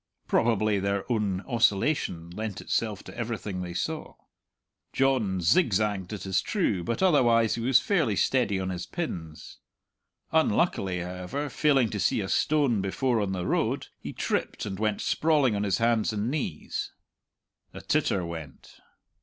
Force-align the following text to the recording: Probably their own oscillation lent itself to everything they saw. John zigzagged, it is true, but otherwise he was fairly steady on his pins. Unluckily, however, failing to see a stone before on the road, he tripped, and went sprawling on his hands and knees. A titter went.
Probably 0.27 0.79
their 0.79 1.03
own 1.11 1.41
oscillation 1.41 2.31
lent 2.31 2.59
itself 2.59 3.03
to 3.03 3.15
everything 3.15 3.61
they 3.61 3.75
saw. 3.75 4.15
John 4.93 5.41
zigzagged, 5.41 6.11
it 6.11 6.25
is 6.25 6.41
true, 6.41 6.83
but 6.83 7.03
otherwise 7.03 7.53
he 7.53 7.61
was 7.61 7.79
fairly 7.79 8.15
steady 8.15 8.59
on 8.59 8.69
his 8.71 8.87
pins. 8.87 9.59
Unluckily, 10.31 11.01
however, 11.01 11.49
failing 11.49 11.91
to 11.91 11.99
see 11.99 12.19
a 12.19 12.29
stone 12.29 12.81
before 12.81 13.21
on 13.21 13.31
the 13.31 13.45
road, 13.45 13.89
he 13.99 14.11
tripped, 14.11 14.65
and 14.65 14.79
went 14.79 15.01
sprawling 15.01 15.55
on 15.55 15.61
his 15.61 15.77
hands 15.77 16.11
and 16.11 16.31
knees. 16.31 16.91
A 17.71 17.79
titter 17.81 18.25
went. 18.25 18.79